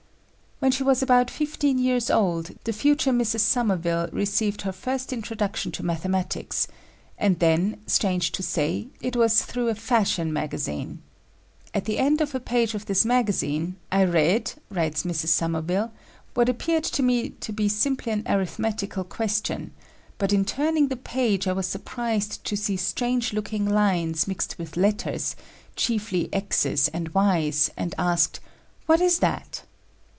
[0.61, 3.39] When she was about fifteen years old, the future Mrs.
[3.39, 6.67] Somerville received her first introduction to mathematics;
[7.17, 11.01] and then, strange to say, it was through a fashion magazine.
[11.73, 15.29] At the end of a page of this magazine, "I read," writes Mrs.
[15.29, 15.91] Somerville,
[16.35, 19.71] "what appeared to me to be simply an arithmetical question;
[20.19, 24.77] but in turning the page I was surprised to see strange looking lines mixed with
[24.77, 25.35] letters,
[25.75, 28.39] chiefly X's and Y's, and asked
[28.85, 29.63] 'What is that?'"